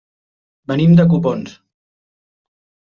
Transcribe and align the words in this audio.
Venim 0.71 0.95
de 1.01 1.07
Copons. 1.13 1.55